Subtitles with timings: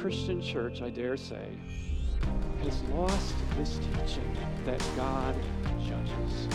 [0.00, 1.46] Christian church, I dare say,
[2.62, 5.34] has lost this teaching that God
[5.86, 6.48] judges.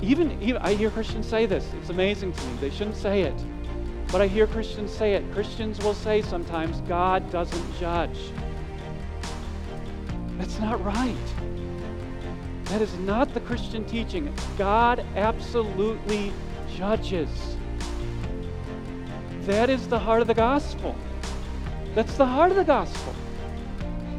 [0.00, 1.66] Even, even I hear Christians say this.
[1.78, 2.56] It's amazing to me.
[2.58, 3.34] They shouldn't say it.
[4.10, 5.30] But I hear Christians say it.
[5.32, 8.32] Christians will say sometimes, God doesn't judge.
[10.38, 11.14] That's not right.
[12.64, 14.34] That is not the Christian teaching.
[14.56, 16.32] God absolutely
[16.74, 17.58] judges.
[19.42, 20.94] That is the heart of the gospel.
[21.94, 23.12] That's the heart of the gospel.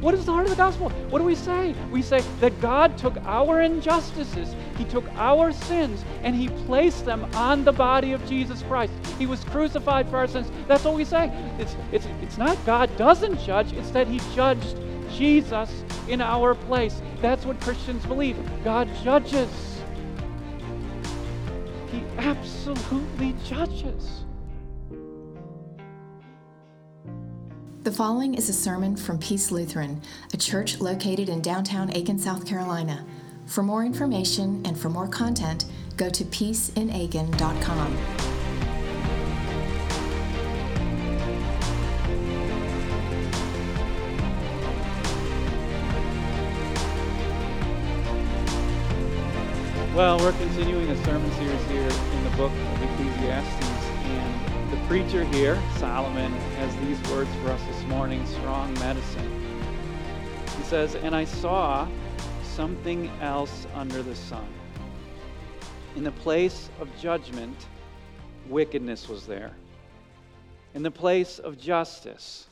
[0.01, 0.89] What is the heart of the gospel?
[1.09, 1.73] What do we say?
[1.89, 7.23] We say that God took our injustices, He took our sins, and He placed them
[7.35, 8.91] on the body of Jesus Christ.
[9.17, 10.51] He was crucified for our sins.
[10.67, 11.31] That's what we say.
[11.57, 14.77] It's, it's, it's not God doesn't judge, it's that He judged
[15.09, 17.01] Jesus in our place.
[17.21, 18.37] That's what Christians believe.
[18.65, 19.79] God judges.
[21.93, 24.22] He absolutely judges.
[27.83, 30.01] The following is a sermon from Peace Lutheran,
[30.33, 33.05] a church located in downtown Aiken, South Carolina.
[33.45, 35.65] For more information and for more content,
[35.97, 37.97] go to peaceinaiken.com.
[49.93, 53.65] Well, we're continuing a sermon series here in the book of Ecclesiastes,
[54.05, 59.29] and the preacher here, Solomon, has these words for us this morning strong medicine.
[60.57, 61.87] He says, And I saw
[62.55, 64.47] something else under the sun.
[65.95, 67.55] In the place of judgment,
[68.49, 69.51] wickedness was there.
[70.73, 72.47] In the place of justice,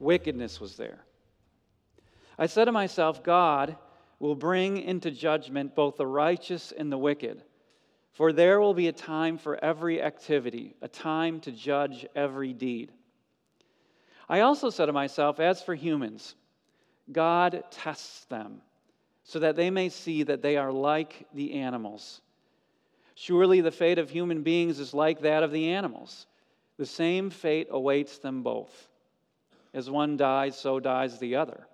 [0.00, 1.04] wickedness was there.
[2.36, 3.76] I said to myself, God,
[4.18, 7.44] will bring into judgment both the righteous and the wicked.
[8.18, 12.90] For there will be a time for every activity, a time to judge every deed.
[14.28, 16.34] I also said to myself, as for humans,
[17.12, 18.60] God tests them
[19.22, 22.20] so that they may see that they are like the animals.
[23.14, 26.26] Surely the fate of human beings is like that of the animals.
[26.76, 28.88] The same fate awaits them both.
[29.72, 31.68] As one dies, so dies the other.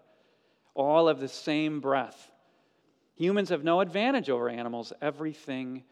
[0.75, 2.31] All have the same breath.
[3.15, 4.93] Humans have no advantage over animals.
[5.01, 5.85] Everything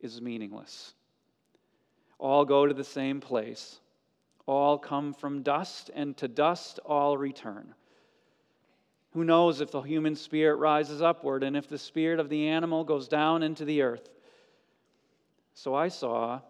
[0.00, 0.94] is meaningless.
[2.18, 3.80] All go to the same place.
[4.46, 7.74] All come from dust, and to dust all return.
[9.12, 12.84] Who knows if the human spirit rises upward and if the spirit of the animal
[12.84, 14.08] goes down into the earth?
[15.54, 16.40] So I saw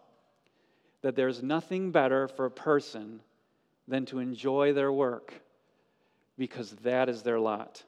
[1.02, 3.20] that there's nothing better for a person
[3.86, 5.32] than to enjoy their work
[6.36, 7.84] because that is their lot.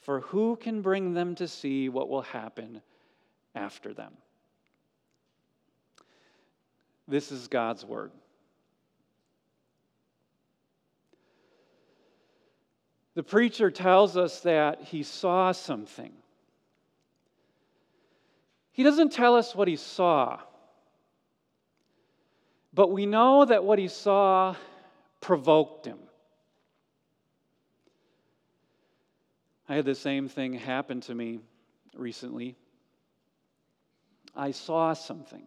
[0.00, 2.80] For who can bring them to see what will happen
[3.56, 4.12] after them?
[7.08, 8.10] This is God's word.
[13.14, 16.12] The preacher tells us that he saw something.
[18.72, 20.38] He doesn't tell us what he saw,
[22.74, 24.54] but we know that what he saw
[25.22, 25.98] provoked him.
[29.66, 31.40] I had the same thing happen to me
[31.94, 32.54] recently.
[34.34, 35.46] I saw something.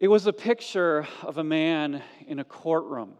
[0.00, 3.12] It was a picture of a man in a courtroom.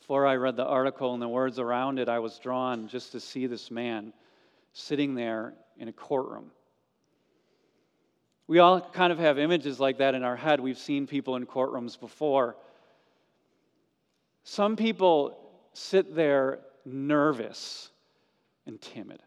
[0.00, 3.20] Before I read the article and the words around it, I was drawn just to
[3.20, 4.14] see this man
[4.72, 6.50] sitting there in a courtroom.
[8.46, 10.60] We all kind of have images like that in our head.
[10.60, 12.56] We've seen people in courtrooms before.
[14.44, 15.38] Some people
[15.74, 17.90] sit there nervous
[18.64, 19.22] and timid.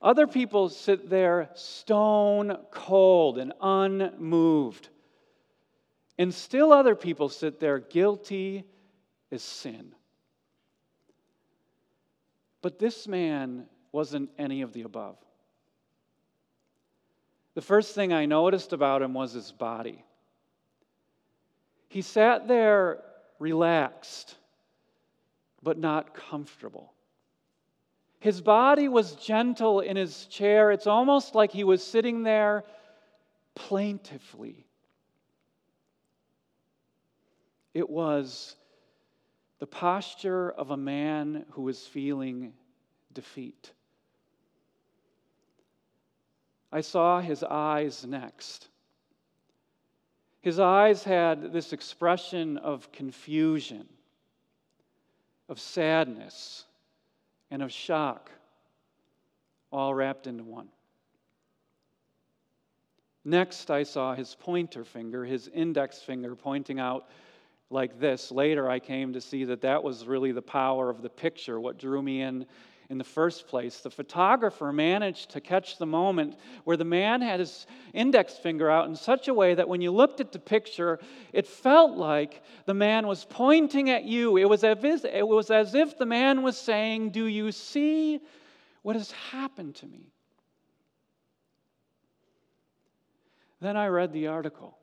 [0.00, 4.88] Other people sit there stone cold and unmoved.
[6.18, 8.64] And still other people sit there guilty
[9.30, 9.94] as sin.
[12.62, 15.16] But this man wasn't any of the above.
[17.54, 20.04] The first thing I noticed about him was his body.
[21.88, 23.02] He sat there
[23.38, 24.36] relaxed,
[25.62, 26.92] but not comfortable.
[28.20, 30.72] His body was gentle in his chair.
[30.72, 32.64] It's almost like he was sitting there
[33.54, 34.66] plaintively.
[37.74, 38.56] It was
[39.60, 42.52] the posture of a man who was feeling
[43.12, 43.72] defeat.
[46.72, 48.68] I saw his eyes next.
[50.40, 53.88] His eyes had this expression of confusion,
[55.48, 56.64] of sadness,
[57.50, 58.30] and of shock,
[59.70, 60.68] all wrapped into one.
[63.24, 67.08] Next, I saw his pointer finger, his index finger pointing out
[67.70, 68.30] like this.
[68.30, 71.78] Later, I came to see that that was really the power of the picture, what
[71.78, 72.46] drew me in
[72.90, 73.80] in the first place.
[73.80, 78.88] The photographer managed to catch the moment where the man had his index finger out
[78.88, 80.98] in such a way that when you looked at the picture,
[81.32, 84.38] it felt like the man was pointing at you.
[84.38, 88.20] It was as if, it was as if the man was saying, Do you see
[88.82, 90.12] what has happened to me?
[93.60, 94.78] Then I read the article,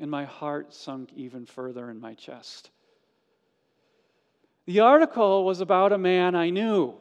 [0.00, 2.70] and my heart sunk even further in my chest.
[4.66, 6.94] The article was about a man I knew.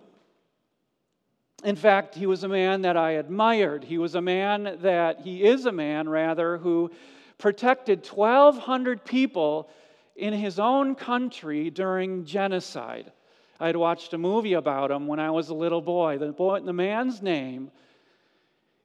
[1.64, 3.86] In fact, he was a man that I admired.
[3.86, 6.92] He was a man that, he is a man, rather, who
[7.38, 9.70] protected 1,200 people
[10.16, 13.14] in his own country during genocide.
[13.62, 16.18] I'd watched a movie about him when I was a little boy.
[16.18, 17.72] The, boy, the man's name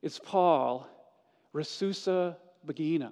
[0.01, 0.87] is Paul
[1.53, 3.11] Rasusa Bagina.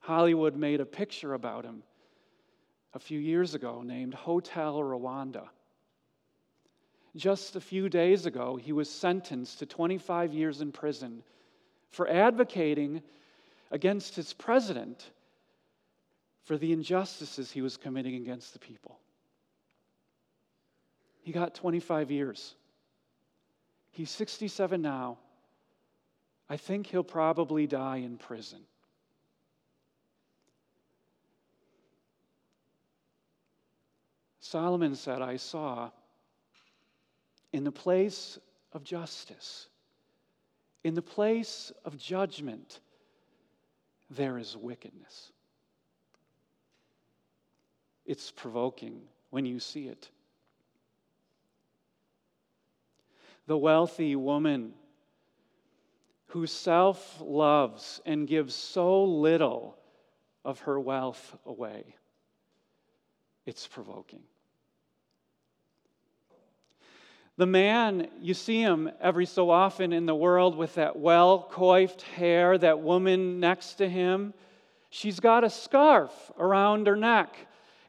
[0.00, 1.84] Hollywood made a picture about him
[2.96, 5.48] a few years ago named Hotel Rwanda.
[7.14, 11.22] Just a few days ago, he was sentenced to 25 years in prison
[11.90, 13.02] for advocating
[13.70, 15.10] against his president
[16.44, 18.98] for the injustices he was committing against the people.
[21.22, 22.54] He got 25 years.
[23.90, 25.18] He's 67 now.
[26.48, 28.60] I think he'll probably die in prison.
[34.46, 35.90] Solomon said, I saw
[37.52, 38.38] in the place
[38.72, 39.66] of justice,
[40.84, 42.78] in the place of judgment,
[44.08, 45.32] there is wickedness.
[48.04, 49.00] It's provoking
[49.30, 50.08] when you see it.
[53.48, 54.74] The wealthy woman
[56.26, 59.76] who self loves and gives so little
[60.44, 61.96] of her wealth away.
[63.44, 64.22] It's provoking.
[67.38, 72.02] The man, you see him every so often in the world with that well coiffed
[72.02, 74.32] hair, that woman next to him.
[74.88, 77.36] She's got a scarf around her neck.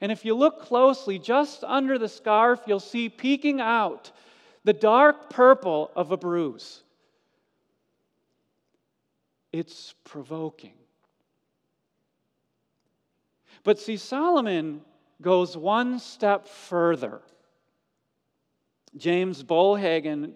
[0.01, 4.11] And if you look closely, just under the scarf, you'll see peeking out
[4.65, 6.83] the dark purple of a bruise.
[9.53, 10.73] It's provoking.
[13.63, 14.81] But see, Solomon
[15.21, 17.21] goes one step further.
[18.97, 20.33] James Bollhagen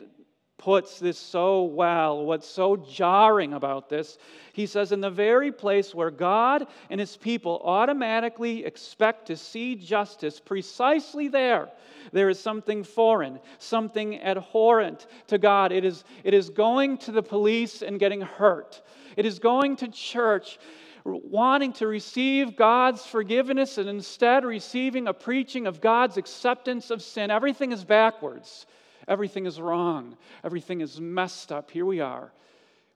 [0.62, 2.24] puts this so well.
[2.24, 4.20] What's so jarring about this,
[4.54, 9.76] he says, in the very place where God and his people automatically expect to see
[9.76, 11.70] justice, precisely there,
[12.12, 15.72] there is something foreign, something abhorrent to God.
[15.72, 18.84] It is, it is going to the police and getting hurt,
[19.18, 20.60] it is going to church
[21.04, 27.32] wanting to receive God's forgiveness and instead receiving a preaching of God's acceptance of sin.
[27.32, 28.66] Everything is backwards.
[29.08, 30.18] Everything is wrong.
[30.44, 31.72] Everything is messed up.
[31.72, 32.32] Here we are.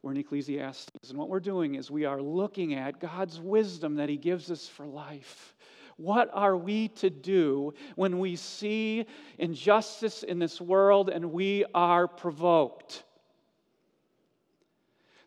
[0.01, 1.09] We're in Ecclesiastes.
[1.09, 4.67] And what we're doing is we are looking at God's wisdom that He gives us
[4.67, 5.55] for life.
[5.97, 9.05] What are we to do when we see
[9.39, 13.03] injustice in this world and we are provoked?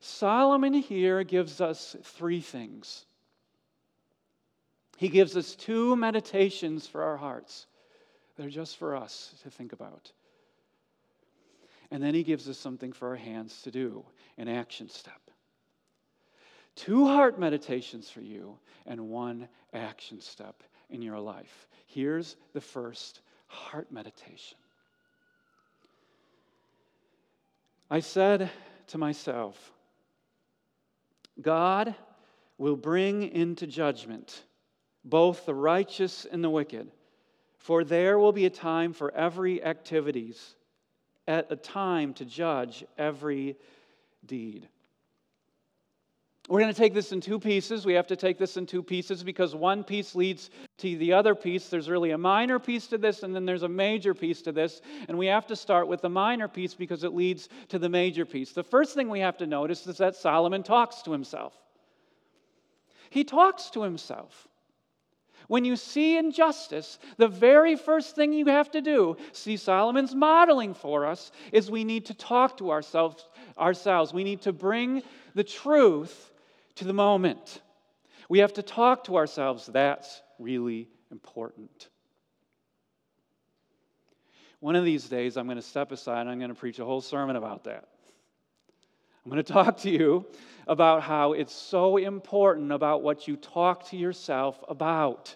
[0.01, 3.05] Solomon here gives us three things.
[4.97, 7.67] He gives us two meditations for our hearts.
[8.37, 10.13] They're just for us to think about.
[11.91, 14.05] And then he gives us something for our hands to do,
[14.37, 15.21] an action step.
[16.75, 21.67] Two heart meditations for you and one action step in your life.
[21.87, 24.59] Here's the first heart meditation.
[27.91, 28.51] I said
[28.89, 29.73] to myself,
[31.41, 31.95] God
[32.57, 34.43] will bring into judgment
[35.05, 36.91] both the righteous and the wicked,
[37.57, 40.57] for there will be a time for every activities,
[41.27, 43.57] at a time to judge every
[44.25, 44.69] deed.
[46.49, 47.85] We're going to take this in two pieces.
[47.85, 51.35] We have to take this in two pieces because one piece leads to the other
[51.35, 51.69] piece.
[51.69, 54.81] There's really a minor piece to this, and then there's a major piece to this.
[55.09, 58.25] And we have to start with the minor piece because it leads to the major
[58.25, 58.53] piece.
[58.53, 61.53] The first thing we have to notice is that Solomon talks to himself.
[63.11, 64.49] He talks to himself.
[65.49, 70.73] When you see injustice, the very first thing you have to do, see Solomon's modeling
[70.73, 73.27] for us, is we need to talk to ourselves.
[73.59, 74.15] ourselves.
[74.15, 75.03] We need to bring
[75.35, 76.28] the truth
[76.79, 77.61] to the moment.
[78.29, 79.67] We have to talk to ourselves.
[79.67, 81.89] That's really important.
[84.61, 86.85] One of these days, I'm going to step aside and I'm going to preach a
[86.85, 87.89] whole sermon about that.
[89.25, 90.27] I'm going to talk to you
[90.67, 95.35] about how it's so important about what you talk to yourself about.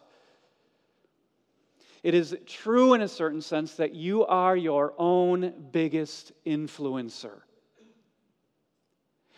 [2.03, 7.41] It is true in a certain sense that you are your own biggest influencer.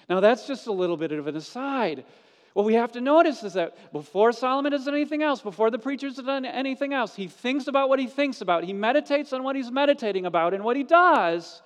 [0.09, 2.05] Now, that's just a little bit of an aside.
[2.53, 6.17] What we have to notice is that before Solomon does anything else, before the preachers
[6.17, 8.65] have done anything else, he thinks about what he thinks about.
[8.65, 10.55] He meditates on what he's meditating about.
[10.55, 11.63] And what he does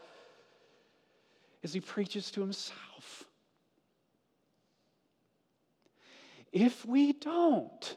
[1.62, 3.26] is he preaches to himself.
[6.52, 7.96] If we don't,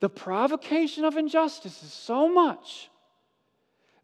[0.00, 2.90] the provocation of injustice is so much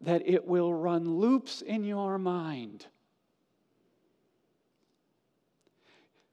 [0.01, 2.87] that it will run loops in your mind.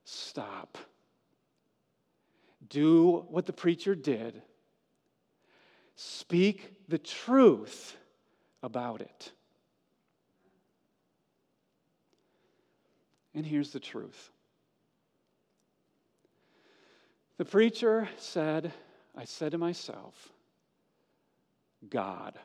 [0.08, 0.78] Stop.
[2.68, 4.40] Do what the preacher did.
[5.96, 7.96] Speak the truth
[8.62, 9.32] about it.
[13.34, 14.30] And here's the truth
[17.36, 18.72] the preacher said,
[19.16, 20.32] I said to myself,
[21.88, 22.38] God.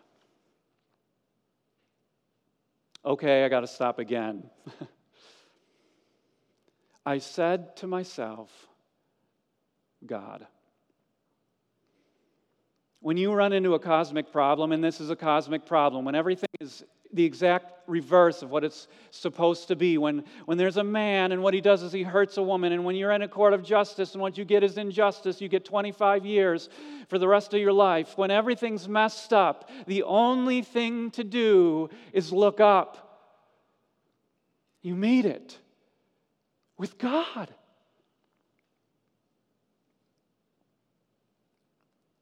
[3.06, 4.50] Okay, I got to stop again.
[7.06, 8.50] I said to myself,
[10.06, 10.46] God.
[13.00, 16.50] When you run into a cosmic problem, and this is a cosmic problem, when everything
[16.60, 19.98] is the exact reverse of what it's supposed to be.
[19.98, 22.86] When, when there's a man and what he does is he hurts a woman, and
[22.86, 25.66] when you're in a court of justice and what you get is injustice, you get
[25.66, 26.70] 25 years
[27.10, 28.18] for the rest of your life.
[28.18, 33.08] When everything's messed up, the only thing to do is look up.
[34.82, 35.58] You meet it
[36.82, 37.54] with God.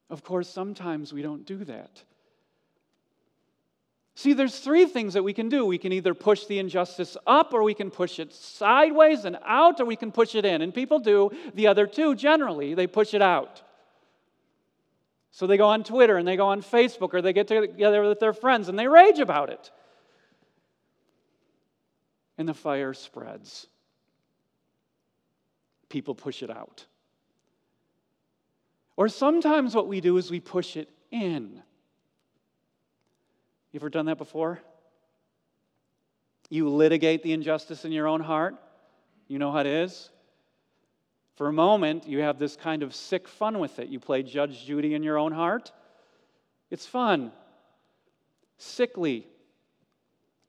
[0.10, 2.04] Of course, sometimes we don't do that.
[4.16, 5.66] See, there's three things that we can do.
[5.66, 9.80] We can either push the injustice up, or we can push it sideways and out,
[9.80, 10.62] or we can push it in.
[10.62, 13.62] And people do the other two generally, they push it out.
[15.32, 18.20] So they go on Twitter and they go on Facebook, or they get together with
[18.20, 19.72] their friends and they rage about it.
[22.38, 23.68] And the fire spreads.
[25.90, 26.86] People push it out.
[28.96, 31.62] Or sometimes what we do is we push it in.
[33.72, 34.60] You ever done that before?
[36.50, 38.56] You litigate the injustice in your own heart.
[39.28, 40.10] You know how it is.
[41.36, 43.88] For a moment, you have this kind of sick fun with it.
[43.88, 45.72] You play Judge Judy in your own heart.
[46.70, 47.32] It's fun,
[48.58, 49.26] sickly,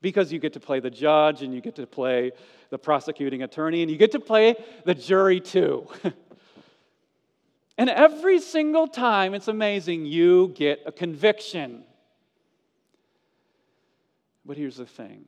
[0.01, 2.31] because you get to play the judge and you get to play
[2.69, 4.55] the prosecuting attorney and you get to play
[4.85, 5.87] the jury too.
[7.77, 11.83] and every single time, it's amazing, you get a conviction.
[14.45, 15.25] But here's the thing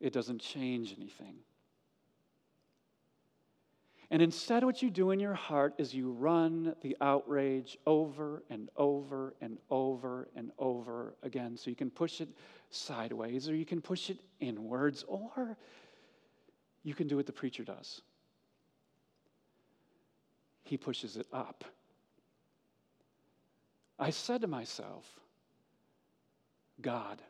[0.00, 1.34] it doesn't change anything.
[4.10, 8.70] And instead, what you do in your heart is you run the outrage over and
[8.76, 11.58] over and over and over again.
[11.58, 12.28] So you can push it
[12.70, 15.58] sideways, or you can push it inwards, or
[16.84, 18.00] you can do what the preacher does.
[20.64, 21.64] He pushes it up.
[23.98, 25.04] I said to myself,
[26.80, 27.20] God.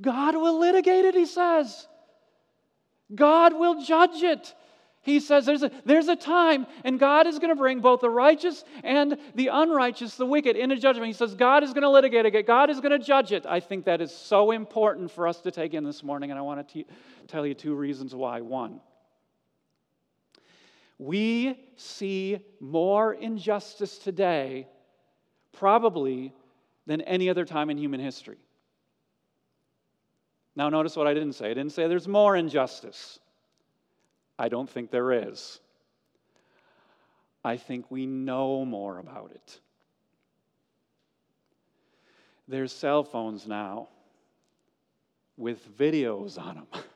[0.00, 1.86] God will litigate it, he says.
[3.14, 4.54] God will judge it.
[5.02, 8.10] He says there's a, there's a time, and God is going to bring both the
[8.10, 11.08] righteous and the unrighteous, the wicked, into judgment.
[11.08, 13.44] He says God is going to litigate it, God is going to judge it.
[13.44, 16.42] I think that is so important for us to take in this morning, and I
[16.42, 16.86] want to te-
[17.26, 18.42] tell you two reasons why.
[18.42, 18.80] One,
[20.98, 24.68] we see more injustice today,
[25.50, 26.32] probably
[26.86, 28.38] than any other time in human history.
[30.54, 31.46] Now, notice what I didn't say.
[31.46, 33.18] I didn't say there's more injustice.
[34.38, 35.60] I don't think there is.
[37.44, 39.60] I think we know more about it.
[42.48, 43.88] There's cell phones now
[45.36, 46.66] with videos on them.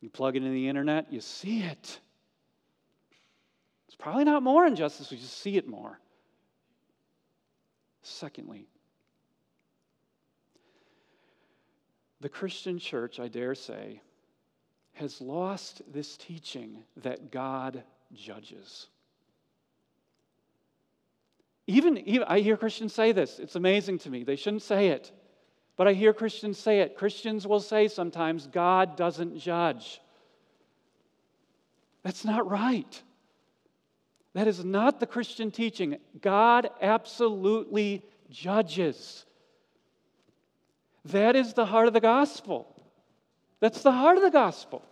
[0.00, 1.98] You plug it into the internet, you see it.
[3.88, 5.98] It's probably not more injustice, we just see it more.
[8.02, 8.68] Secondly,
[12.20, 14.02] the Christian church, I dare say,
[14.94, 18.88] has lost this teaching that God judges.
[21.66, 23.38] Even, even, I hear Christians say this.
[23.38, 24.24] It's amazing to me.
[24.24, 25.12] They shouldn't say it.
[25.76, 26.96] But I hear Christians say it.
[26.96, 30.00] Christians will say sometimes, God doesn't judge.
[32.02, 33.02] That's not right.
[34.34, 35.98] That is not the Christian teaching.
[36.20, 39.24] God absolutely judges.
[41.06, 42.74] That is the heart of the gospel.
[43.60, 44.82] That's the heart of the gospel.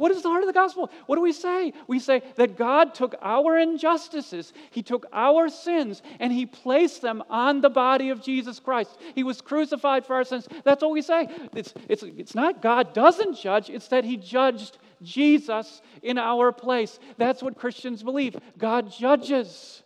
[0.00, 0.90] What is the heart of the gospel?
[1.04, 1.74] What do we say?
[1.86, 7.22] We say that God took our injustices, He took our sins, and He placed them
[7.28, 8.98] on the body of Jesus Christ.
[9.14, 10.48] He was crucified for our sins.
[10.64, 11.28] That's what we say.
[11.54, 16.98] It's, it's, it's not God doesn't judge, it's that He judged Jesus in our place.
[17.18, 18.36] That's what Christians believe.
[18.56, 19.82] God judges,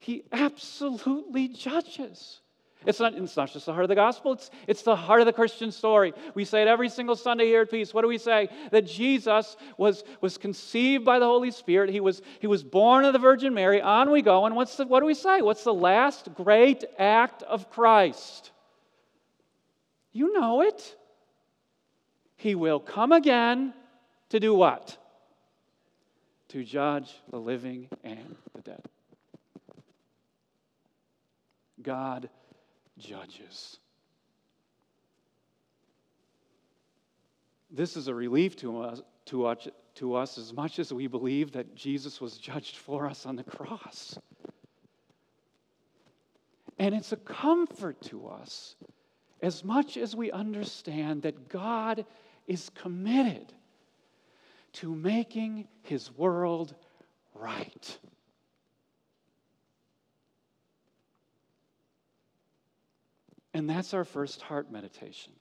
[0.00, 2.40] He absolutely judges.
[2.86, 5.26] It's not, it's not just the heart of the gospel, it's, it's the heart of
[5.26, 6.14] the Christian story.
[6.34, 7.92] We say it every single Sunday here at Peace.
[7.92, 8.48] What do we say?
[8.70, 11.90] That Jesus was, was conceived by the Holy Spirit.
[11.90, 13.82] He was, he was born of the Virgin Mary.
[13.82, 14.46] On we go.
[14.46, 15.42] And what's the, what do we say?
[15.42, 18.52] What's the last great act of Christ?
[20.12, 20.96] You know it.
[22.36, 23.74] He will come again
[24.28, 24.96] to do what?
[26.50, 28.82] To judge the living and the dead.
[31.82, 32.30] God
[32.98, 33.78] judges.
[37.70, 41.52] This is a relief to us, to us, to us as much as we believe
[41.52, 44.18] that Jesus was judged for us on the cross.
[46.78, 48.76] And it's a comfort to us
[49.42, 52.06] as much as we understand that God
[52.46, 53.52] is committed
[54.74, 56.74] to making his world
[57.34, 57.98] right.
[63.58, 65.32] And that's our first heart meditation.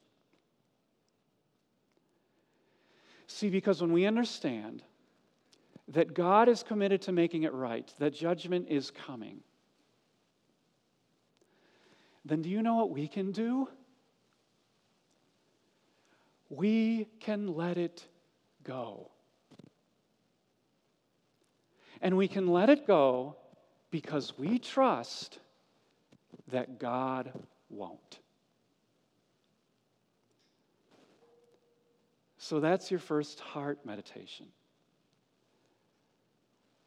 [3.27, 4.81] See, because when we understand
[5.89, 9.41] that God is committed to making it right, that judgment is coming,
[12.25, 13.69] then do you know what we can do?
[16.49, 18.03] We can let it
[18.63, 19.11] go.
[22.01, 23.35] And we can let it go
[23.91, 25.37] because we trust
[26.47, 27.31] that God
[27.69, 28.19] won't.
[32.37, 34.47] So that's your first heart meditation.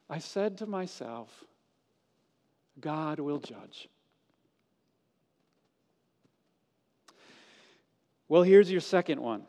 [0.08, 1.28] I said to myself,
[2.80, 3.88] God will judge.
[8.28, 9.42] Well, here's your second one.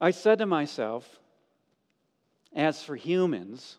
[0.00, 1.20] I said to myself,
[2.54, 3.76] as for humans,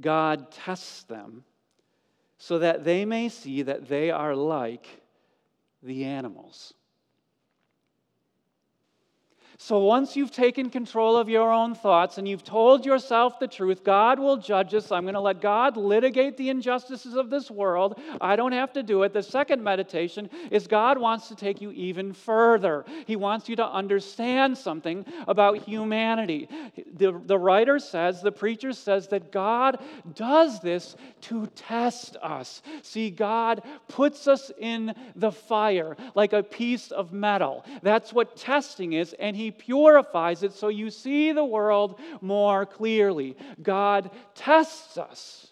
[0.00, 1.44] God tests them
[2.42, 5.00] so that they may see that they are like
[5.80, 6.74] the animals.
[9.58, 13.84] So once you've taken control of your own thoughts and you've told yourself the truth,
[13.84, 14.90] God will judge us.
[14.90, 18.00] I'm going to let God litigate the injustices of this world.
[18.20, 19.12] I don't have to do it.
[19.12, 22.84] The second meditation is God wants to take you even further.
[23.06, 26.48] He wants you to understand something about humanity.
[26.94, 29.78] The, the writer says, the preacher says that God
[30.14, 32.62] does this to test us.
[32.82, 37.64] See, God puts us in the fire like a piece of metal.
[37.82, 43.36] That's what testing is, and He purifies it so you see the world more clearly.
[43.62, 45.48] God tests us.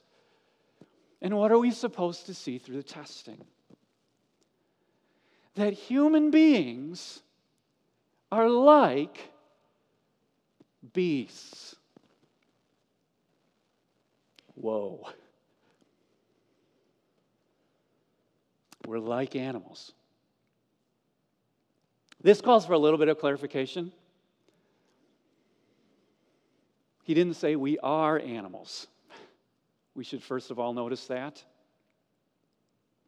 [1.22, 3.44] And what are we supposed to see through the testing?
[5.54, 7.20] That human beings
[8.32, 9.30] are like
[10.92, 11.76] beasts.
[14.54, 15.08] Whoa.
[18.86, 19.92] We're like animals.
[22.22, 23.92] This calls for a little bit of clarification.
[27.04, 28.86] He didn't say we are animals.
[29.94, 31.42] We should first of all notice that.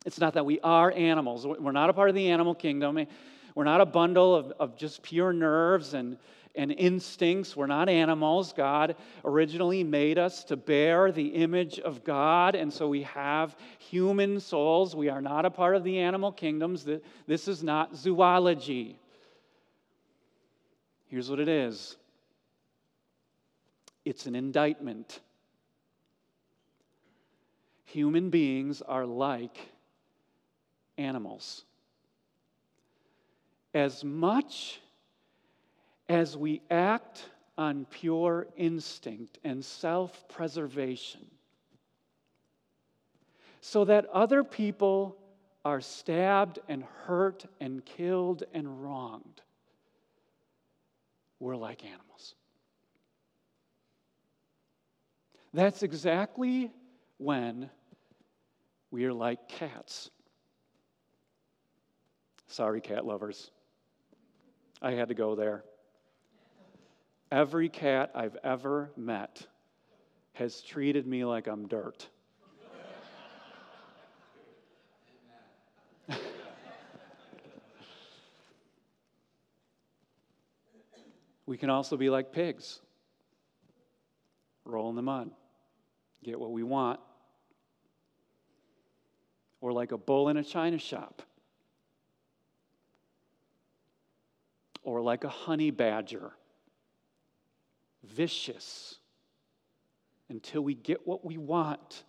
[0.05, 1.47] It's not that we are animals.
[1.47, 3.07] We're not a part of the animal kingdom.
[3.55, 6.17] We're not a bundle of, of just pure nerves and,
[6.57, 7.55] and instincts.
[7.55, 8.53] We're not animals.
[8.53, 14.41] God originally made us to bear the image of God, and so we have human
[14.41, 14.97] souls.
[14.97, 16.85] We are not a part of the animal kingdoms.
[17.27, 18.99] This is not zoology.
[21.13, 21.97] Here's what it is
[24.07, 25.21] it's an indictment.
[27.85, 29.59] Human beings are like
[30.97, 31.67] animals.
[33.75, 34.81] As much
[36.09, 41.27] as we act on pure instinct and self preservation,
[43.61, 45.19] so that other people
[45.63, 49.43] are stabbed and hurt and killed and wronged
[51.43, 52.37] we're like animals.
[55.53, 56.71] That's exactly
[57.19, 57.69] when
[58.93, 60.09] we are like cats.
[62.47, 63.51] Sorry, cat lovers.
[64.81, 65.65] I had to go there.
[67.33, 69.45] Every cat I've ever met
[70.35, 72.09] has treated me like I'm dirt.
[81.47, 82.81] We can also be like pigs,
[84.65, 85.31] roll in the mud,
[86.23, 87.01] get what we want.
[89.61, 91.23] Or like a bull in a china shop.
[94.83, 96.33] Or like a honey badger,
[98.03, 98.97] vicious
[100.29, 102.03] until we get what we want.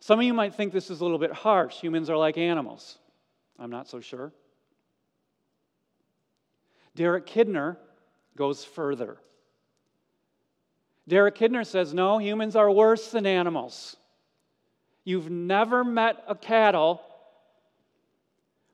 [0.00, 1.74] Some of you might think this is a little bit harsh.
[1.80, 2.98] Humans are like animals.
[3.58, 4.32] I'm not so sure.
[6.98, 7.76] Derek Kidner
[8.36, 9.18] goes further.
[11.06, 13.96] Derek Kidner says, No, humans are worse than animals.
[15.04, 17.00] You've never met a cattle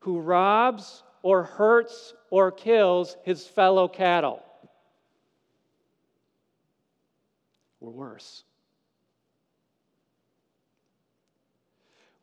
[0.01, 4.43] who robs or hurts or kills his fellow cattle.
[7.79, 8.45] We're worse.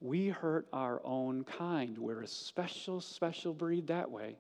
[0.02, 1.96] we hurt our own kind.
[1.96, 4.36] We're a special, special breed that way.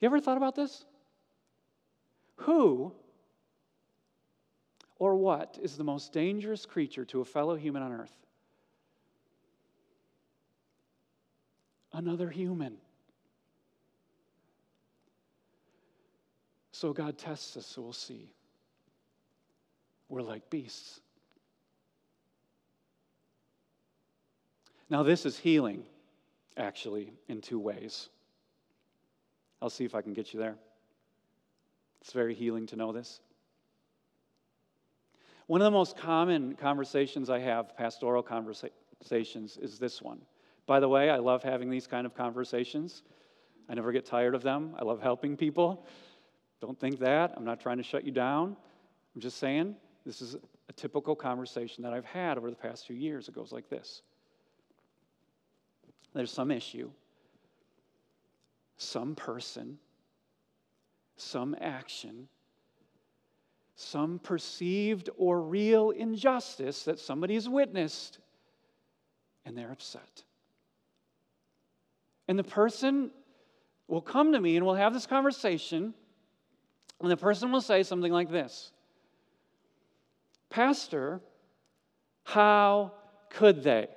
[0.00, 0.84] You ever thought about this?
[2.36, 2.92] Who
[4.98, 8.14] or what is the most dangerous creature to a fellow human on earth?
[11.92, 12.76] Another human.
[16.72, 18.32] So God tests us, so we'll see.
[20.08, 21.00] We're like beasts.
[24.88, 25.82] Now, this is healing,
[26.56, 28.08] actually, in two ways.
[29.60, 30.56] I'll see if I can get you there.
[32.00, 33.20] It's very healing to know this.
[35.46, 40.20] One of the most common conversations I have, pastoral conversations, is this one.
[40.66, 43.02] By the way, I love having these kind of conversations.
[43.68, 44.74] I never get tired of them.
[44.78, 45.86] I love helping people.
[46.60, 47.32] Don't think that.
[47.36, 48.56] I'm not trying to shut you down.
[49.14, 50.36] I'm just saying this is
[50.68, 53.28] a typical conversation that I've had over the past few years.
[53.28, 54.02] It goes like this
[56.14, 56.90] there's some issue,
[58.78, 59.78] some person,
[61.16, 62.28] some action,
[63.74, 68.18] some perceived or real injustice that somebody's witnessed,
[69.44, 70.22] and they're upset.
[72.28, 73.10] And the person
[73.88, 75.92] will come to me and we'll have this conversation,
[77.00, 78.72] and the person will say something like this
[80.50, 81.20] Pastor,
[82.24, 82.92] how
[83.30, 83.88] could they?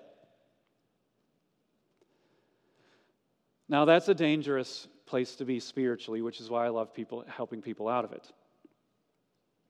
[3.71, 7.61] Now, that's a dangerous place to be spiritually, which is why I love people helping
[7.61, 8.29] people out of it.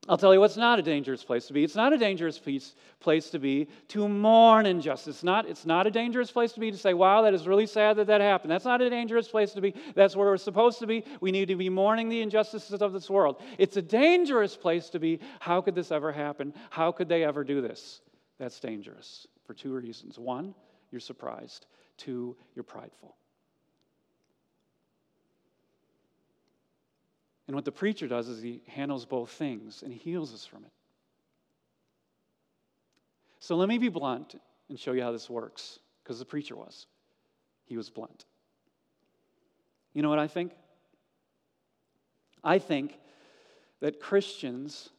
[0.10, 1.64] I'll tell you what's not a dangerous place to be.
[1.64, 5.18] It's not a dangerous piece, place to be to mourn injustice.
[5.18, 7.68] It's not, it's not a dangerous place to be to say, wow, that is really
[7.68, 8.50] sad that that happened.
[8.50, 9.76] That's not a dangerous place to be.
[9.94, 11.06] That's where we're supposed to be.
[11.20, 13.40] We need to be mourning the injustices of this world.
[13.60, 15.20] It's a dangerous place to be.
[15.40, 16.56] How could this ever happen?
[16.72, 18.02] How could they ever do this?
[18.40, 20.18] That's dangerous for two reasons.
[20.18, 20.56] One,
[20.90, 21.68] you're surprised.
[21.98, 23.16] Two, you're prideful.
[27.52, 30.72] And what the preacher does is he handles both things and heals us from it.
[33.40, 36.88] So let me be blunt and show you how this works, because the preacher was.
[37.66, 38.24] He was blunt.
[39.92, 40.54] You know what I think?
[42.42, 42.98] I think
[43.82, 44.90] that Christians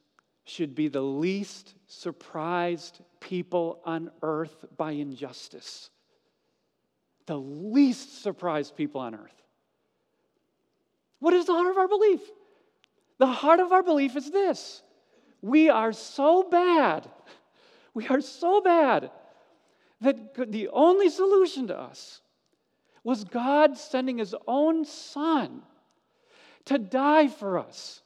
[0.45, 5.89] should be the least surprised people on earth by injustice.
[7.25, 9.43] The least surprised people on earth.
[11.19, 12.21] What is the heart of our belief?
[13.23, 14.83] The heart of our belief is this
[15.43, 17.09] we are so bad,
[17.95, 19.13] we are so bad
[20.01, 22.21] that the only solution to us
[23.05, 25.63] was God sending his own son
[26.65, 28.03] to die for us.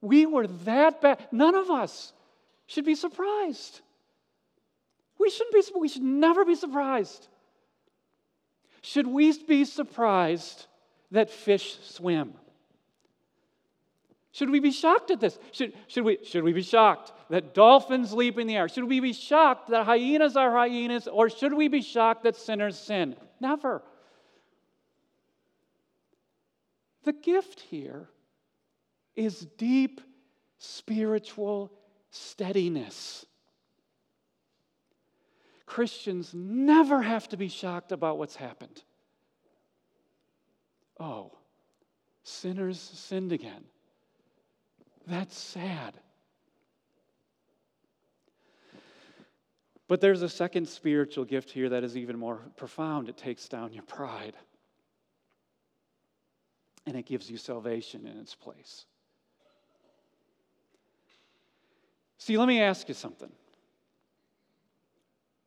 [0.00, 1.24] We were that bad.
[1.30, 2.12] None of us
[2.66, 3.82] should be surprised.
[5.20, 7.28] We shouldn't be, we should never be surprised.
[8.82, 10.66] Should we be surprised
[11.12, 12.34] that fish swim?
[14.34, 15.38] Should we be shocked at this?
[15.52, 18.68] Should, should, we, should we be shocked that dolphins leap in the air?
[18.68, 21.06] Should we be shocked that hyenas are hyenas?
[21.06, 23.14] Or should we be shocked that sinners sin?
[23.38, 23.80] Never.
[27.04, 28.08] The gift here
[29.14, 30.00] is deep
[30.58, 31.70] spiritual
[32.10, 33.26] steadiness.
[35.64, 38.82] Christians never have to be shocked about what's happened.
[40.98, 41.38] Oh,
[42.24, 43.62] sinners sinned again.
[45.06, 45.94] That's sad.
[49.86, 53.08] But there's a second spiritual gift here that is even more profound.
[53.08, 54.34] It takes down your pride,
[56.86, 58.86] and it gives you salvation in its place.
[62.16, 63.30] See, let me ask you something.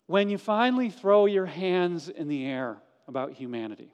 [0.06, 3.92] When you finally throw your hands in the air about humanity.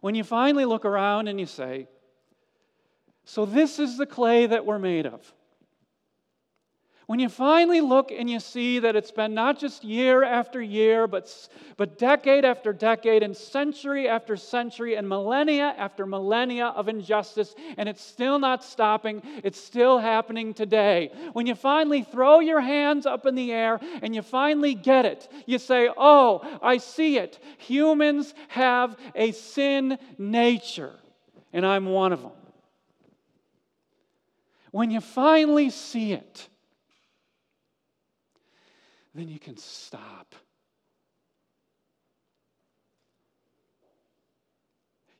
[0.00, 1.88] When you finally look around and you say,
[3.24, 5.32] So, this is the clay that we're made of.
[7.06, 11.06] When you finally look and you see that it's been not just year after year,
[11.06, 11.30] but,
[11.76, 17.90] but decade after decade, and century after century, and millennia after millennia of injustice, and
[17.90, 21.10] it's still not stopping, it's still happening today.
[21.34, 25.28] When you finally throw your hands up in the air and you finally get it,
[25.44, 27.38] you say, Oh, I see it.
[27.58, 30.94] Humans have a sin nature,
[31.52, 32.32] and I'm one of them.
[34.74, 36.48] When you finally see it,
[39.14, 40.34] then you can stop.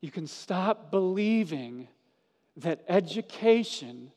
[0.00, 1.86] You can stop believing
[2.56, 4.10] that education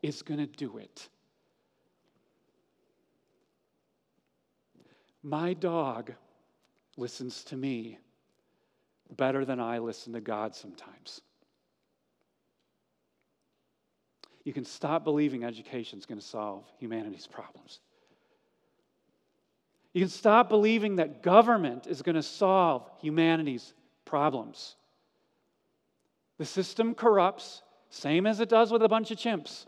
[0.00, 1.08] is going to do it.
[5.24, 6.12] My dog
[6.96, 7.98] listens to me
[9.16, 11.22] better than I listen to God sometimes.
[14.48, 17.80] You can stop believing education is going to solve humanity's problems.
[19.92, 23.74] You can stop believing that government is going to solve humanity's
[24.06, 24.76] problems.
[26.38, 29.66] The system corrupts, same as it does with a bunch of chimps.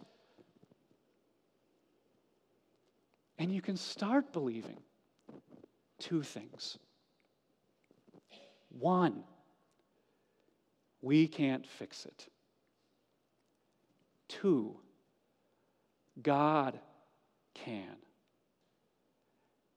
[3.37, 4.79] And you can start believing
[5.99, 6.79] two things.
[8.71, 9.25] One,
[11.03, 12.29] we can't fix it.
[14.31, 14.77] Two,
[16.23, 16.79] God
[17.53, 17.97] can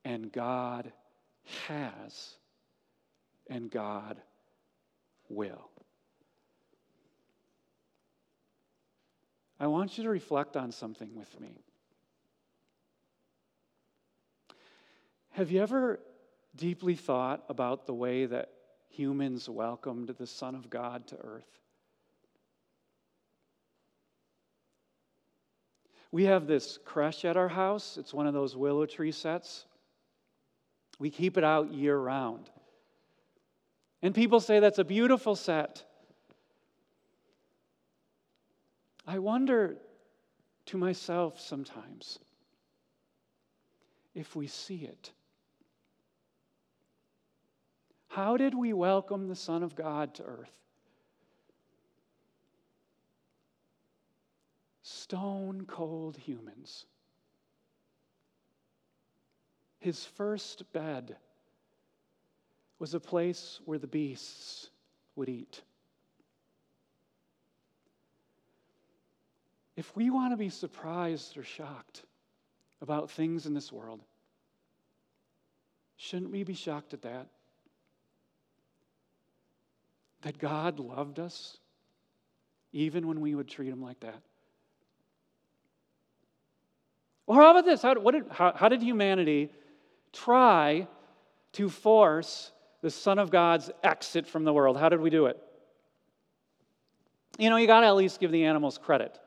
[0.05, 0.91] and God
[1.67, 2.35] has,
[3.49, 4.21] and God
[5.29, 5.69] will.
[9.59, 11.63] I want you to reflect on something with me.
[15.31, 15.99] Have you ever
[16.55, 18.49] deeply thought about the way that
[18.89, 21.62] humans welcomed the Son of God to earth?
[26.13, 27.97] We have this creche at our house.
[27.97, 29.65] It's one of those willow tree sets.
[30.99, 32.51] We keep it out year round.
[34.03, 35.83] And people say that's a beautiful set.
[39.07, 39.77] I wonder
[40.67, 42.19] to myself sometimes
[44.13, 45.11] if we see it.
[48.09, 50.62] How did we welcome the Son of God to earth?
[55.03, 56.85] Stone cold humans
[59.83, 61.17] his first bed
[62.79, 64.69] was a place where the beasts
[65.17, 65.61] would eat.
[69.75, 72.03] If we want to be surprised or shocked
[72.81, 73.99] about things in this world,
[75.97, 77.27] shouldn't we be shocked at that?
[80.21, 81.57] That God loved us
[82.71, 84.21] even when we would treat him like that?
[87.25, 87.81] Or how about this?
[87.81, 89.49] How, did, how, how did humanity
[90.11, 90.87] try
[91.53, 92.51] to force
[92.83, 94.77] the Son of God's exit from the world.
[94.77, 95.41] How did we do it?
[97.39, 99.17] You know, you got to at least give the animals credit.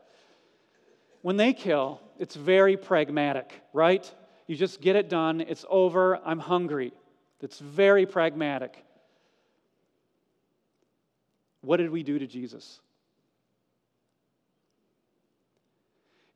[1.22, 4.08] When they kill, it's very pragmatic, right?
[4.46, 6.92] You just get it done, it's over, I'm hungry.
[7.40, 8.84] It's very pragmatic.
[11.62, 12.80] What did we do to Jesus?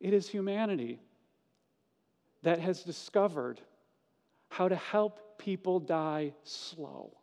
[0.00, 0.98] It is humanity
[2.42, 3.60] that has discovered
[4.48, 7.16] how to help people die slow,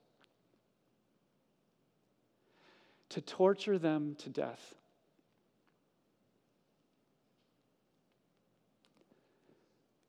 [3.09, 4.73] to torture them to death.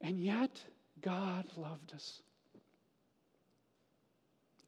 [0.01, 0.62] And yet,
[1.01, 2.23] God loved us.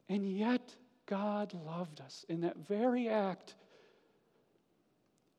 [0.09, 0.75] And yet,
[1.05, 3.55] God loved us in that very act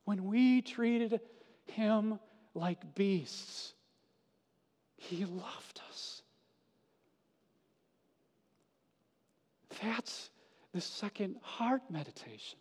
[0.05, 1.21] when we treated
[1.67, 2.19] him
[2.55, 3.75] like beasts.
[5.09, 6.23] He loved us.
[9.83, 10.31] That's
[10.73, 12.59] the second heart meditation.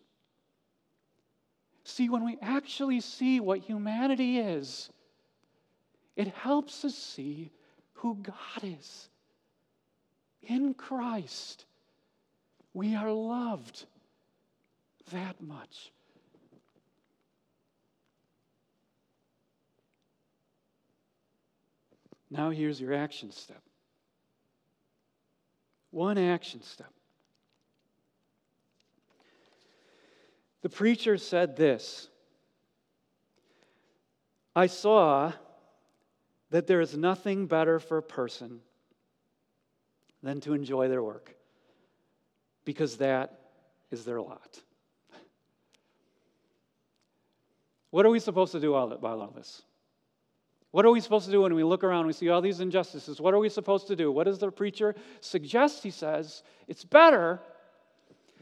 [1.83, 4.89] See, when we actually see what humanity is,
[6.15, 7.51] it helps us see
[7.93, 9.09] who God is.
[10.43, 11.65] In Christ,
[12.73, 13.85] we are loved
[15.11, 15.91] that much.
[22.31, 23.61] Now, here's your action step.
[25.91, 26.93] One action step.
[30.61, 32.07] The preacher said this
[34.55, 35.33] I saw
[36.51, 38.61] that there is nothing better for a person
[40.23, 41.35] than to enjoy their work.
[42.63, 43.39] because that
[43.89, 44.59] is their lot.
[47.89, 49.63] What are we supposed to do about all this?
[50.71, 52.61] What are we supposed to do when we look around and we see all these
[52.61, 53.19] injustices?
[53.19, 54.11] What are we supposed to do?
[54.11, 55.83] What does the preacher suggest?
[55.83, 57.41] He says, it's better.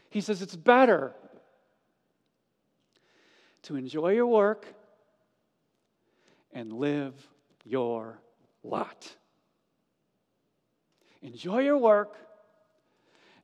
[0.09, 1.13] He says, it's better
[3.63, 4.67] to enjoy your work
[6.53, 7.13] and live
[7.65, 8.19] your
[8.63, 9.15] lot.
[11.21, 12.15] Enjoy your work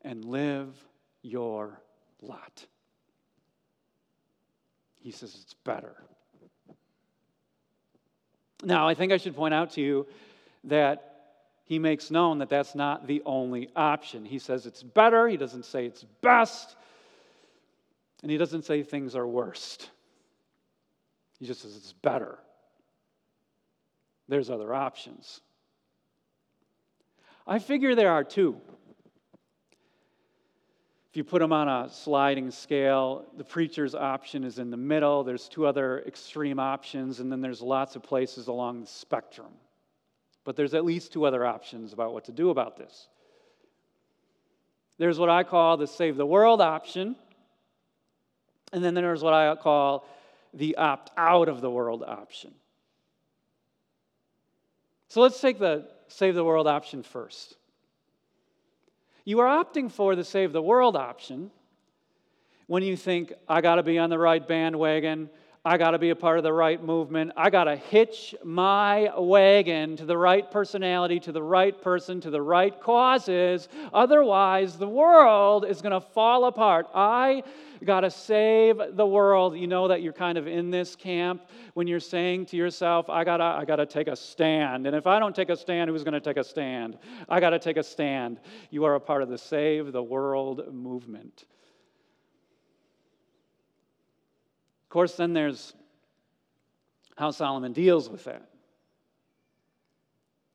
[0.03, 0.73] and live
[1.23, 1.81] your
[2.21, 2.65] lot.
[4.99, 5.95] He says it's better.
[8.65, 10.07] Now, I think I should point out to you
[10.65, 11.11] that
[11.65, 14.25] he makes known that that's not the only option.
[14.25, 16.75] He says it's better, he doesn't say it's best,
[18.23, 19.89] and he doesn't say things are worst.
[21.39, 22.39] He just says it's better.
[24.27, 25.41] There's other options.
[27.45, 28.59] I figure there are two.
[31.15, 35.23] If you put them on a sliding scale, the preacher's option is in the middle.
[35.23, 39.53] There's two other extreme options, and then there's lots of places along the spectrum.
[40.43, 43.07] But there's at least two other options about what to do about this.
[44.97, 47.15] There's what I call the save the world option,
[48.73, 50.05] and then there's what I call
[50.53, 52.53] the opt out of the world option.
[55.07, 57.55] So let's take the save the world option first.
[59.25, 61.49] You are opting for the save the world option
[62.67, 65.29] when you think, I got to be on the right bandwagon.
[65.67, 67.31] I got to be a part of the right movement.
[67.35, 72.29] I got to hitch my wagon to the right personality, to the right person, to
[72.29, 73.67] the right causes.
[73.91, 76.85] Otherwise, the world is going to fall apart.
[76.93, 77.41] I
[77.83, 79.57] got to save the world.
[79.57, 81.41] You know that you're kind of in this camp
[81.73, 84.85] when you're saying to yourself, I got to I got to take a stand.
[84.85, 86.99] And if I don't take a stand, who's going to take a stand?
[87.27, 88.39] I got to take a stand.
[88.69, 91.45] You are a part of the save the world movement.
[94.95, 95.73] Course, then there's
[97.17, 98.47] how Solomon deals with that.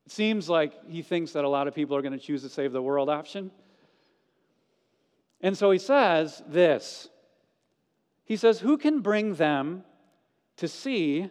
[0.06, 2.48] It seems like he thinks that a lot of people are going to choose the
[2.48, 3.50] save the world option.
[5.42, 7.10] And so he says this
[8.24, 9.84] He says, Who can bring them
[10.56, 11.28] to see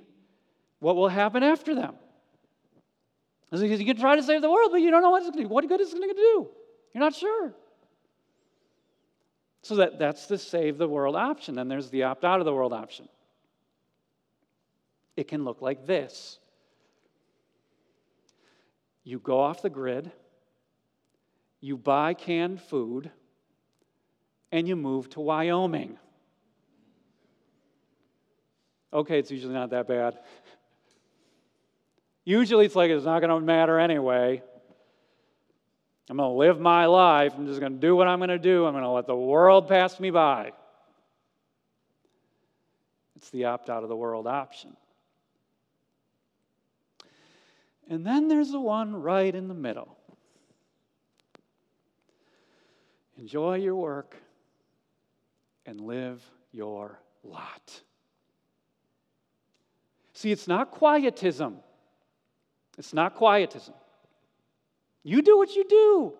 [0.78, 1.96] what will happen after them?
[3.50, 5.82] Because you can try to save the world, but you don't know what's, what good
[5.82, 6.48] it's going to do.
[6.94, 7.56] You're not sure.
[9.62, 11.56] So that, that's the save the world option.
[11.56, 13.10] Then there's the opt out of the world option.
[15.18, 16.40] It can look like this
[19.04, 20.12] you go off the grid,
[21.62, 23.12] you buy canned food,
[24.52, 25.98] and you move to Wyoming.
[28.94, 30.20] Okay, it's usually not that bad.
[32.26, 34.44] Usually it's like it's not going to matter anyway.
[36.10, 37.34] I'm going to live my life.
[37.38, 38.66] I'm just going to do what I'm going to do.
[38.66, 40.54] I'm going to let the world pass me by.
[43.16, 44.76] It's the opt out of the world option.
[47.88, 49.98] And then there's the one right in the middle.
[53.18, 54.16] Enjoy your work
[55.66, 57.82] and live your lot.
[60.14, 61.58] See, it's not quietism.
[62.78, 63.74] It's not quietism.
[65.10, 66.14] You do what you do.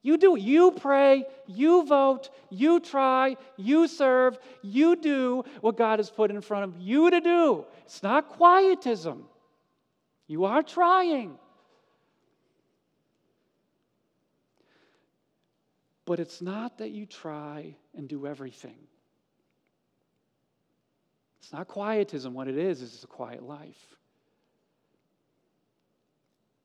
[0.00, 0.34] You do.
[0.34, 6.40] You pray, you vote, you try, you serve, you do what God has put in
[6.40, 7.66] front of you to do.
[7.84, 9.24] It's not quietism.
[10.26, 11.38] You are trying.
[16.06, 18.78] But it's not that you try and do everything.
[21.40, 22.32] It's not quietism.
[22.32, 23.96] What it is, is it's a quiet life.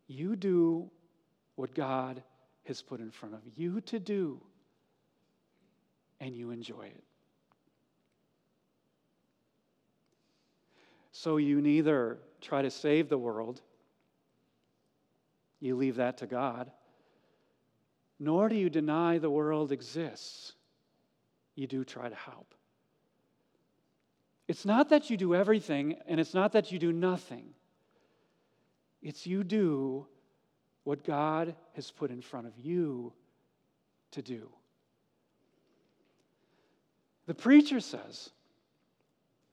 [0.07, 0.89] You do
[1.59, 2.23] what God
[2.63, 4.39] has put in front of you to do,
[6.21, 7.03] and you enjoy it.
[11.11, 13.59] So you neither try to save the world,
[15.59, 16.71] you leave that to God,
[18.21, 20.53] nor do you deny the world exists.
[21.55, 22.55] You do try to help.
[24.47, 27.49] It's not that you do everything, and it's not that you do nothing.
[29.01, 30.07] It's you do
[30.83, 33.13] what God has put in front of you
[34.11, 34.49] to do.
[37.27, 38.31] The preacher says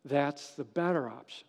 [0.04, 1.46] that's the better option.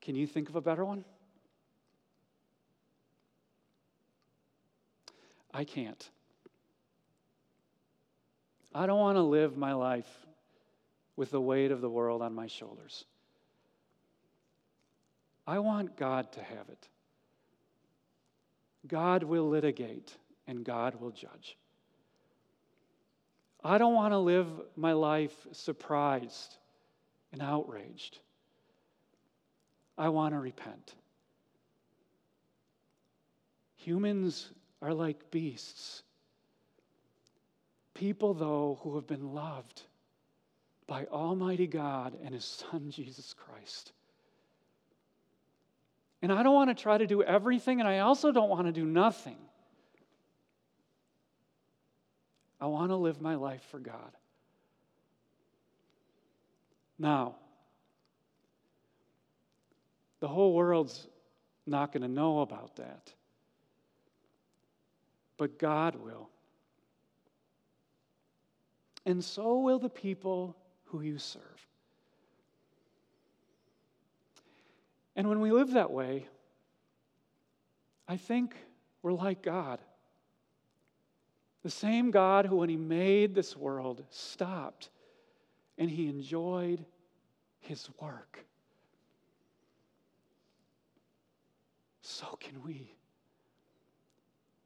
[0.00, 1.04] Can you think of a better one?
[5.52, 6.10] I can't.
[8.74, 10.08] I don't want to live my life
[11.16, 13.04] with the weight of the world on my shoulders.
[15.46, 16.88] I want God to have it.
[18.86, 20.16] God will litigate
[20.46, 21.56] and God will judge.
[23.62, 26.56] I don't want to live my life surprised
[27.32, 28.18] and outraged.
[29.96, 30.94] I want to repent.
[33.76, 34.50] Humans
[34.82, 36.02] are like beasts.
[37.94, 39.82] People, though, who have been loved
[40.86, 43.92] by Almighty God and His Son, Jesus Christ.
[46.24, 48.72] And I don't want to try to do everything, and I also don't want to
[48.72, 49.36] do nothing.
[52.58, 54.16] I want to live my life for God.
[56.98, 57.34] Now,
[60.20, 61.06] the whole world's
[61.66, 63.12] not going to know about that.
[65.36, 66.30] But God will.
[69.04, 71.42] And so will the people who you serve.
[75.16, 76.26] And when we live that way,
[78.08, 78.56] I think
[79.02, 79.80] we're like God.
[81.62, 84.90] The same God who, when He made this world, stopped
[85.78, 86.84] and He enjoyed
[87.60, 88.44] His work.
[92.02, 92.92] So can we.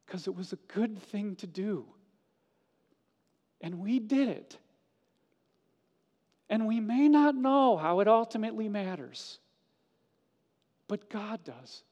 [0.04, 1.84] Because it was a good thing to do.
[3.60, 4.56] And we did it.
[6.50, 9.38] And we may not know how it ultimately matters,
[10.88, 11.82] but God does.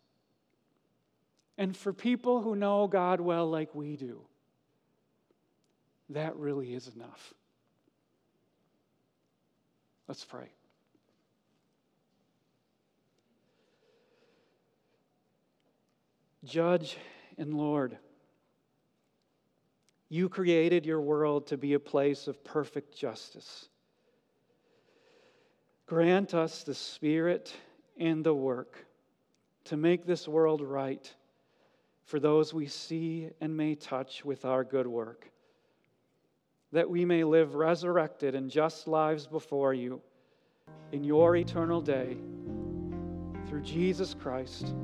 [1.58, 4.22] And for people who know God well like we do,
[6.10, 7.34] that really is enough.
[10.08, 10.50] Let's pray.
[16.44, 16.96] Judge
[17.38, 17.98] and Lord,
[20.08, 23.68] you created your world to be a place of perfect justice.
[25.86, 27.52] Grant us the spirit
[27.98, 28.86] and the work
[29.64, 31.14] to make this world right
[32.04, 35.30] for those we see and may touch with our good work
[36.72, 40.00] that we may live resurrected and just lives before you
[40.92, 42.16] in your eternal day
[43.48, 44.74] through Jesus Christ,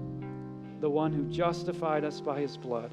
[0.81, 2.91] the one who justified us by his blood